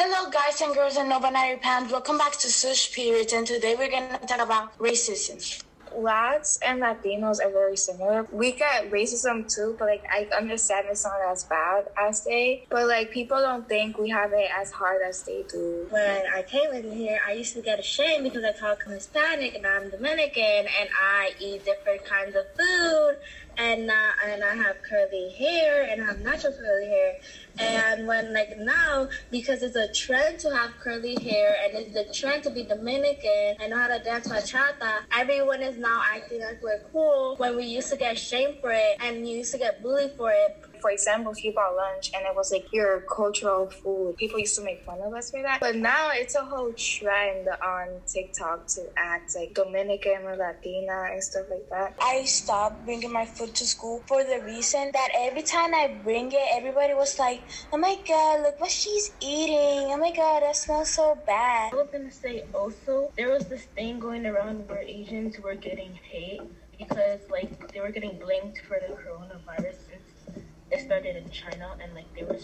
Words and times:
Hello, 0.00 0.30
guys 0.30 0.60
and 0.60 0.72
girls 0.76 0.96
and 0.96 1.08
non-binary 1.08 1.56
pants. 1.56 1.90
Welcome 1.90 2.18
back 2.18 2.38
to 2.38 2.46
Sush 2.46 2.94
Periods, 2.94 3.32
and 3.32 3.44
today 3.44 3.74
we're 3.74 3.90
gonna 3.90 4.16
talk 4.28 4.38
about 4.38 4.78
racism. 4.78 5.67
Lats 5.96 6.58
and 6.64 6.80
Latinos 6.80 7.44
are 7.44 7.50
very 7.50 7.76
similar. 7.76 8.26
We 8.32 8.52
get 8.52 8.90
racism 8.90 9.52
too, 9.52 9.76
but 9.78 9.86
like 9.86 10.04
I 10.10 10.28
understand 10.36 10.86
it's 10.90 11.04
not 11.04 11.20
as 11.30 11.44
bad 11.44 11.86
as 11.98 12.24
they. 12.24 12.66
But 12.68 12.86
like 12.86 13.10
people 13.10 13.38
don't 13.38 13.68
think 13.68 13.98
we 13.98 14.10
have 14.10 14.32
it 14.32 14.50
as 14.58 14.70
hard 14.70 15.02
as 15.02 15.22
they 15.22 15.44
do. 15.48 15.86
When 15.90 16.22
I 16.34 16.42
came 16.42 16.72
in 16.72 16.90
here, 16.92 17.20
I 17.26 17.32
used 17.32 17.54
to 17.54 17.62
get 17.62 17.78
ashamed 17.78 18.24
because 18.24 18.44
I 18.44 18.52
talk 18.52 18.82
Hispanic 18.84 19.54
and 19.54 19.66
I'm 19.66 19.90
Dominican 19.90 20.66
and 20.80 20.88
I 21.00 21.32
eat 21.40 21.64
different 21.64 22.04
kinds 22.04 22.36
of 22.36 22.44
food 22.56 23.16
and 23.58 23.90
uh, 23.90 24.12
and 24.26 24.44
I 24.44 24.54
have 24.54 24.76
curly 24.88 25.30
hair 25.30 25.82
and 25.90 26.02
I 26.02 26.06
have 26.06 26.20
natural 26.20 26.52
curly 26.52 26.86
hair. 26.86 27.14
And 27.58 28.06
when 28.06 28.32
like 28.32 28.56
now, 28.58 29.08
because 29.30 29.62
it's 29.62 29.74
a 29.74 29.92
trend 29.92 30.38
to 30.40 30.54
have 30.54 30.70
curly 30.80 31.16
hair 31.20 31.56
and 31.64 31.74
it's 31.74 31.92
the 31.92 32.12
trend 32.14 32.44
to 32.44 32.50
be 32.50 32.62
Dominican 32.62 33.56
and 33.60 33.70
know 33.70 33.78
how 33.78 33.88
to 33.88 33.98
dance 34.02 34.28
bachata, 34.28 35.00
everyone 35.12 35.62
is 35.62 35.76
now 35.78 36.02
acting 36.14 36.40
like 36.40 36.62
we're 36.62 36.80
cool 36.92 37.36
when 37.36 37.56
we 37.56 37.64
used 37.64 37.90
to 37.90 37.96
get 37.96 38.18
shamed 38.18 38.56
for 38.60 38.70
it 38.72 38.96
and 39.00 39.28
you 39.28 39.38
used 39.38 39.52
to 39.52 39.58
get 39.58 39.82
bullied 39.82 40.12
for 40.16 40.30
it 40.30 40.56
for 40.80 40.90
example, 40.90 41.32
if 41.32 41.44
you 41.44 41.52
bought 41.52 41.74
lunch 41.74 42.10
and 42.14 42.24
it 42.24 42.34
was 42.34 42.52
like 42.52 42.66
your 42.72 43.00
cultural 43.00 43.68
food, 43.68 44.16
people 44.16 44.38
used 44.38 44.56
to 44.56 44.64
make 44.64 44.84
fun 44.84 45.00
of 45.00 45.12
us 45.12 45.30
for 45.30 45.42
that. 45.42 45.60
But 45.60 45.76
now 45.76 46.10
it's 46.12 46.34
a 46.34 46.44
whole 46.44 46.72
trend 46.72 47.48
on 47.48 48.00
TikTok 48.06 48.66
to 48.68 48.86
act 48.96 49.34
like 49.36 49.54
Dominican 49.54 50.22
or 50.24 50.36
Latina 50.36 51.08
and 51.12 51.22
stuff 51.22 51.46
like 51.50 51.68
that. 51.70 51.96
I 52.00 52.24
stopped 52.24 52.84
bringing 52.84 53.12
my 53.12 53.26
food 53.26 53.54
to 53.56 53.66
school 53.66 54.02
for 54.06 54.22
the 54.24 54.40
reason 54.44 54.90
that 54.92 55.08
every 55.16 55.42
time 55.42 55.74
I 55.74 55.98
bring 56.02 56.32
it, 56.32 56.48
everybody 56.52 56.94
was 56.94 57.18
like, 57.18 57.42
oh 57.72 57.78
my 57.78 57.96
god, 58.06 58.42
look 58.42 58.60
what 58.60 58.70
she's 58.70 59.10
eating. 59.20 59.90
Oh 59.90 59.98
my 59.98 60.12
god, 60.14 60.42
that 60.42 60.56
smells 60.56 60.90
so 60.90 61.18
bad. 61.26 61.72
I 61.72 61.76
was 61.76 61.88
gonna 61.92 62.10
say 62.10 62.44
also, 62.54 63.12
there 63.16 63.30
was 63.30 63.46
this 63.46 63.64
thing 63.64 63.98
going 63.98 64.26
around 64.26 64.68
where 64.68 64.82
Asians 64.82 65.38
were 65.40 65.54
getting 65.54 65.67
hate 65.76 66.40
because 66.78 67.20
like 67.30 67.72
they 67.72 67.80
were 67.80 67.90
getting 67.90 68.18
blamed 68.18 68.58
for 68.66 68.78
the 68.86 68.94
coronavirus 68.94 69.74
since 69.88 70.44
it 70.70 70.80
started 70.80 71.16
in 71.16 71.28
China 71.30 71.76
and 71.82 71.94
like 71.94 72.06
they 72.14 72.24
were 72.24 72.38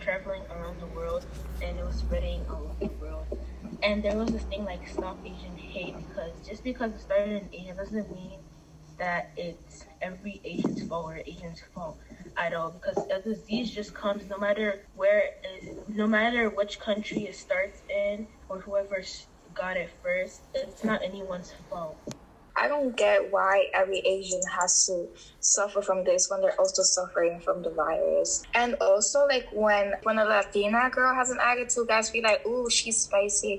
traveling 0.00 0.42
around 0.50 0.80
the 0.80 0.86
world 0.86 1.26
and 1.62 1.78
it 1.78 1.84
was 1.84 1.96
spreading 1.96 2.44
all 2.48 2.64
over 2.64 2.92
the 2.92 3.00
world. 3.00 3.26
And 3.82 4.02
there 4.02 4.16
was 4.16 4.30
this 4.30 4.42
thing 4.44 4.64
like 4.64 4.86
stop 4.88 5.18
Asian 5.24 5.56
hate 5.56 5.94
because 6.08 6.46
just 6.46 6.64
because 6.64 6.92
it 6.92 7.00
started 7.00 7.42
in 7.42 7.48
Asia 7.52 7.74
doesn't 7.74 8.12
mean 8.14 8.40
that 8.98 9.30
it's 9.36 9.86
every 10.02 10.40
Asian's 10.44 10.82
fault 10.86 11.06
or 11.06 11.22
Asian's 11.24 11.62
fault 11.74 11.98
at 12.36 12.52
all 12.52 12.70
because 12.70 13.06
a 13.10 13.20
disease 13.22 13.70
just 13.70 13.94
comes 13.94 14.28
no 14.28 14.36
matter 14.36 14.82
where, 14.94 15.22
no 15.88 16.06
matter 16.06 16.50
which 16.50 16.78
country 16.78 17.24
it 17.24 17.34
starts 17.34 17.82
in 17.88 18.26
or 18.48 18.60
whoever 18.60 19.02
got 19.54 19.76
it 19.76 19.90
first. 20.02 20.42
It's 20.54 20.84
not 20.84 21.02
anyone's 21.02 21.52
fault. 21.70 21.98
I 22.60 22.68
don't 22.68 22.94
get 22.94 23.32
why 23.32 23.68
every 23.72 24.00
Asian 24.00 24.42
has 24.60 24.86
to 24.86 25.08
suffer 25.40 25.80
from 25.80 26.04
this 26.04 26.28
when 26.30 26.42
they're 26.42 26.60
also 26.60 26.82
suffering 26.82 27.40
from 27.40 27.62
the 27.62 27.70
virus. 27.70 28.42
And 28.54 28.74
also, 28.82 29.26
like 29.26 29.48
when 29.52 29.94
when 30.02 30.18
a 30.18 30.24
Latina 30.24 30.90
girl 30.90 31.14
has 31.14 31.30
an 31.30 31.38
attitude, 31.42 31.88
guys 31.88 32.10
be 32.10 32.20
like, 32.20 32.44
"Ooh, 32.46 32.68
she's 32.68 32.98
spicy," 32.98 33.58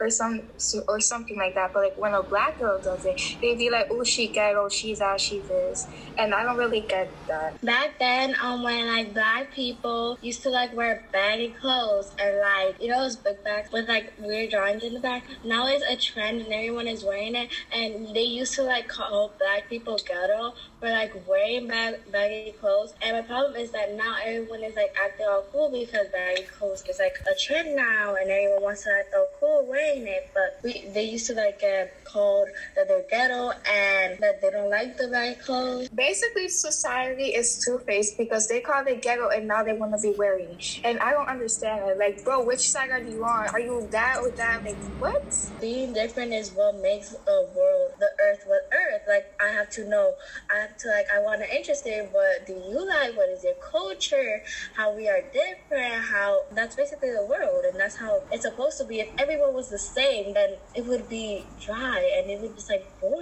or 0.00 0.10
some 0.10 0.42
or 0.86 1.00
something 1.00 1.38
like 1.38 1.54
that. 1.54 1.72
But 1.72 1.84
like 1.84 1.98
when 1.98 2.12
a 2.12 2.22
black 2.22 2.58
girl 2.58 2.78
does 2.78 3.06
it, 3.06 3.20
they 3.40 3.54
be 3.54 3.70
like, 3.70 3.90
"Ooh, 3.90 4.04
she 4.04 4.28
ghetto, 4.28 4.68
she's 4.68 5.00
out, 5.00 5.20
she's 5.20 5.48
this," 5.48 5.86
and 6.18 6.34
I 6.34 6.42
don't 6.42 6.58
really 6.58 6.82
get 6.82 7.10
that. 7.26 7.60
Back 7.64 7.98
then, 7.98 8.36
um, 8.42 8.62
when 8.62 8.86
like 8.86 9.14
black 9.14 9.52
people 9.52 10.18
used 10.20 10.42
to 10.42 10.50
like 10.50 10.76
wear 10.76 11.06
baggy 11.10 11.54
clothes 11.60 12.12
and 12.18 12.38
like 12.38 12.80
you 12.82 12.88
know 12.88 13.02
those 13.02 13.16
big 13.16 13.42
bags 13.44 13.72
with 13.72 13.88
like 13.88 14.12
weird 14.18 14.50
drawings 14.50 14.82
in 14.82 14.92
the 14.92 15.00
back. 15.00 15.24
Now 15.42 15.66
it's 15.66 15.84
a 15.88 15.96
trend 15.96 16.42
and 16.42 16.52
everyone 16.52 16.86
is 16.86 17.02
wearing 17.02 17.34
it 17.34 17.48
and 17.72 18.09
they 18.14 18.22
used 18.24 18.54
to 18.54 18.62
like 18.62 18.88
call 18.88 19.32
black 19.38 19.68
people 19.68 19.96
ghetto 20.06 20.54
for 20.78 20.90
like 20.90 21.12
wearing 21.26 21.68
bag- 21.68 22.10
baggy 22.10 22.52
clothes. 22.52 22.94
And 23.02 23.16
my 23.16 23.22
problem 23.22 23.56
is 23.56 23.70
that 23.72 23.94
now 23.94 24.16
everyone 24.24 24.62
is 24.62 24.76
like 24.76 24.94
acting 25.02 25.26
all 25.26 25.44
cool 25.52 25.70
because 25.70 26.08
baggy 26.12 26.44
clothes 26.44 26.82
is 26.88 26.98
like 26.98 27.16
a 27.30 27.34
trend 27.34 27.76
now, 27.76 28.14
and 28.14 28.30
everyone 28.30 28.62
wants 28.62 28.84
to 28.84 28.90
act 28.98 29.14
cool 29.50 29.66
wearing 29.66 30.06
it. 30.06 30.30
But 30.34 30.60
we 30.62 30.88
they 30.94 31.04
used 31.04 31.26
to 31.26 31.34
like 31.34 31.56
uh, 31.56 31.60
get 31.60 32.04
called 32.04 32.48
that 32.76 32.88
they're 32.88 33.04
ghetto 33.10 33.50
and 33.68 34.18
that 34.20 34.40
they 34.40 34.50
don't 34.50 34.70
like 34.70 34.96
the 34.96 35.08
baggy 35.08 35.40
clothes. 35.40 35.88
Basically, 35.88 36.48
society 36.48 37.34
is 37.34 37.62
two 37.64 37.78
faced 37.78 38.18
because 38.18 38.48
they 38.48 38.60
call 38.60 38.86
it 38.86 39.02
ghetto 39.02 39.28
and 39.28 39.46
now 39.48 39.62
they 39.62 39.72
want 39.72 39.92
to 39.92 40.00
be 40.00 40.14
wearing. 40.16 40.50
It. 40.50 40.80
And 40.84 40.98
I 40.98 41.12
don't 41.12 41.28
understand 41.28 41.88
it. 41.88 41.98
Like, 41.98 42.24
bro, 42.24 42.44
which 42.44 42.70
side 42.70 42.90
are 42.90 43.02
you 43.02 43.24
on? 43.24 43.48
Are 43.48 43.60
you 43.60 43.86
that 43.90 44.18
or 44.20 44.30
that? 44.32 44.64
Like, 44.64 44.78
what? 44.98 45.50
Being 45.60 45.92
different 45.92 46.32
is 46.32 46.52
what 46.52 46.76
makes 46.76 47.14
a 47.14 47.42
world 47.54 47.92
the 48.00 48.10
earth 48.24 48.44
what 48.46 48.68
earth. 48.72 49.02
Like 49.06 49.32
I 49.40 49.48
have 49.48 49.70
to 49.70 49.88
know, 49.88 50.14
I 50.50 50.60
have 50.60 50.76
to 50.78 50.88
like, 50.88 51.06
I 51.14 51.20
want 51.20 51.40
to 51.42 51.56
interest 51.56 51.86
in 51.86 52.06
what 52.06 52.46
do 52.46 52.52
you 52.52 52.86
like? 52.86 53.16
What 53.16 53.28
is 53.28 53.44
your 53.44 53.54
culture? 53.54 54.42
How 54.74 54.94
we 54.94 55.08
are 55.08 55.22
different? 55.32 55.94
How 56.04 56.42
that's 56.52 56.74
basically 56.74 57.10
the 57.10 57.26
world, 57.28 57.64
and 57.64 57.78
that's 57.78 57.96
how 57.96 58.22
it's 58.32 58.42
supposed 58.42 58.78
to 58.78 58.84
be. 58.84 59.00
If 59.00 59.28
everyone 59.40 59.54
was 59.54 59.70
the 59.70 59.78
same, 59.78 60.34
then 60.34 60.56
it 60.74 60.84
would 60.86 61.08
be 61.08 61.44
dry 61.60 61.98
and 62.18 62.30
it 62.30 62.40
would 62.40 62.54
be 62.54 62.62
like 62.68 62.84
boring 63.00 63.19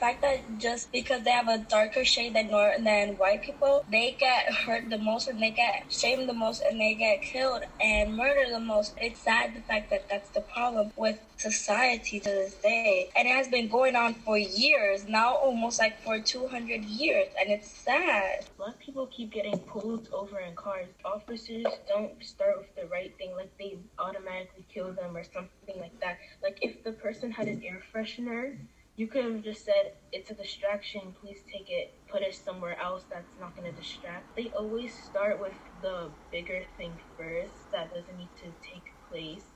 fact 0.00 0.22
that 0.22 0.58
just 0.58 0.90
because 0.90 1.22
they 1.24 1.30
have 1.30 1.48
a 1.48 1.58
darker 1.58 2.04
shade 2.04 2.34
than 2.34 2.48
than 2.82 3.16
white 3.18 3.42
people, 3.42 3.84
they 3.90 4.16
get 4.18 4.52
hurt 4.52 4.88
the 4.88 4.98
most 4.98 5.28
and 5.28 5.40
they 5.42 5.50
get 5.50 5.84
shamed 5.90 6.26
the 6.28 6.32
most 6.32 6.62
and 6.68 6.80
they 6.80 6.94
get 6.94 7.20
killed 7.22 7.62
and 7.80 8.16
murdered 8.16 8.50
the 8.50 8.60
most. 8.60 8.94
It's 8.96 9.20
sad 9.20 9.54
the 9.54 9.60
fact 9.60 9.90
that 9.90 10.08
that's 10.08 10.30
the 10.30 10.40
problem 10.40 10.90
with 10.96 11.18
society 11.36 12.20
to 12.20 12.30
this 12.30 12.54
day, 12.62 13.10
and 13.16 13.28
it 13.28 13.30
has 13.32 13.48
been 13.48 13.68
going 13.68 13.96
on 13.96 14.14
for 14.14 14.38
years 14.38 15.06
now, 15.06 15.34
almost 15.34 15.78
like 15.78 16.02
for 16.02 16.18
200 16.18 16.84
years, 16.84 17.28
and 17.38 17.50
it's 17.50 17.70
sad. 17.70 18.46
Black 18.56 18.78
people 18.78 19.06
keep 19.06 19.32
getting 19.32 19.58
pulled 19.58 20.08
over 20.12 20.40
in 20.40 20.54
cars. 20.54 20.88
Officers 21.04 21.66
don't 21.88 22.22
start 22.24 22.58
with 22.58 22.74
the 22.74 22.86
right 22.88 23.16
thing, 23.18 23.34
like 23.36 23.52
they 23.58 23.78
automatically 23.98 24.64
kill 24.72 24.92
them 24.92 25.16
or 25.16 25.24
something 25.24 25.78
like 25.78 25.98
that. 26.00 26.18
Like 26.42 26.58
if 26.62 26.82
the 26.84 26.92
person 26.92 27.30
had 27.30 27.48
an 27.48 27.62
air 27.64 27.82
freshener 27.92 28.56
you 29.00 29.06
could 29.06 29.24
have 29.24 29.42
just 29.42 29.64
said, 29.64 29.94
it's 30.12 30.30
a 30.30 30.34
distraction, 30.34 31.00
please 31.18 31.40
take 31.50 31.70
it, 31.70 31.94
put 32.12 32.20
it 32.20 32.34
somewhere 32.34 32.78
else 32.78 33.04
that's 33.10 33.32
not 33.40 33.56
going 33.56 33.64
to 33.64 33.74
distract. 33.74 34.36
They 34.36 34.52
always 34.54 34.92
start 34.94 35.40
with 35.40 35.54
the 35.80 36.10
bigger 36.30 36.60
thing 36.76 36.92
first 37.16 37.72
that 37.72 37.94
doesn't 37.94 38.14
need 38.14 38.28
to 38.42 38.52
take 38.60 38.92
place. 39.08 39.46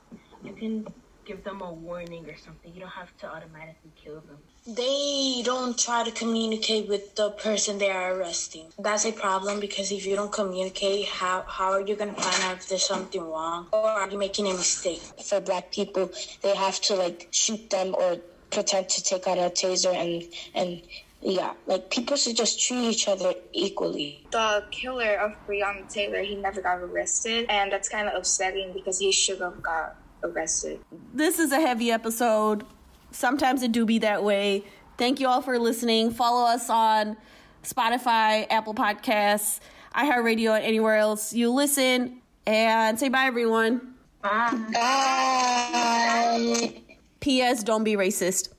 You 0.42 0.54
can 0.54 0.86
give 1.26 1.44
them 1.44 1.60
a 1.60 1.70
warning 1.70 2.24
or 2.26 2.38
something. 2.38 2.72
You 2.72 2.80
don't 2.80 2.98
have 3.02 3.14
to 3.18 3.26
automatically 3.30 3.92
kill 4.02 4.22
them. 4.22 4.38
They 4.66 5.42
don't 5.44 5.78
try 5.78 6.04
to 6.04 6.10
communicate 6.10 6.88
with 6.88 7.14
the 7.14 7.32
person 7.32 7.76
they 7.76 7.90
are 7.90 8.14
arresting. 8.14 8.68
That's 8.78 9.04
a 9.04 9.12
problem 9.12 9.60
because 9.60 9.92
if 9.92 10.06
you 10.06 10.16
don't 10.16 10.32
communicate, 10.32 11.06
how, 11.06 11.44
how 11.46 11.72
are 11.72 11.82
you 11.82 11.96
going 11.96 12.14
to 12.14 12.20
find 12.20 12.44
out 12.44 12.56
if 12.56 12.68
there's 12.70 12.86
something 12.86 13.20
wrong? 13.20 13.68
Or 13.74 13.90
are 13.90 14.08
you 14.08 14.16
making 14.16 14.46
a 14.46 14.54
mistake? 14.54 15.02
For 15.22 15.40
black 15.42 15.70
people, 15.70 16.10
they 16.40 16.54
have 16.56 16.80
to 16.82 16.94
like 16.94 17.28
shoot 17.30 17.68
them 17.68 17.94
or 17.94 18.16
pretend 18.54 18.88
to 18.88 19.02
take 19.02 19.26
out 19.26 19.38
a 19.38 19.50
taser 19.50 19.94
and 19.94 20.22
and 20.54 20.82
yeah, 21.20 21.54
like 21.66 21.90
people 21.90 22.16
should 22.16 22.36
just 22.36 22.60
treat 22.60 22.90
each 22.90 23.08
other 23.08 23.32
equally. 23.52 24.26
The 24.30 24.64
killer 24.70 25.14
of 25.14 25.32
Breonna 25.46 25.90
Taylor, 25.90 26.22
he 26.22 26.34
never 26.34 26.60
got 26.60 26.78
arrested, 26.78 27.46
and 27.48 27.72
that's 27.72 27.88
kind 27.88 28.08
of 28.08 28.14
upsetting 28.14 28.72
because 28.74 28.98
he 28.98 29.10
should 29.10 29.40
have 29.40 29.62
got 29.62 29.96
arrested. 30.22 30.80
This 31.14 31.38
is 31.38 31.50
a 31.50 31.60
heavy 31.60 31.90
episode. 31.90 32.64
Sometimes 33.10 33.62
it 33.62 33.72
do 33.72 33.86
be 33.86 33.98
that 34.00 34.22
way. 34.22 34.64
Thank 34.98 35.18
you 35.18 35.28
all 35.28 35.40
for 35.40 35.58
listening. 35.58 36.10
Follow 36.10 36.46
us 36.46 36.68
on 36.68 37.16
Spotify, 37.62 38.46
Apple 38.50 38.74
Podcasts, 38.74 39.60
iHeartRadio, 39.94 40.54
and 40.54 40.64
anywhere 40.64 40.96
else 40.96 41.32
you 41.32 41.50
listen. 41.50 42.20
And 42.46 43.00
say 43.00 43.08
bye, 43.08 43.24
everyone. 43.24 43.94
Bye. 44.20 44.62
Bye. 44.72 46.82
P.S. 47.24 47.62
Don't 47.62 47.84
be 47.84 47.94
racist. 47.96 48.53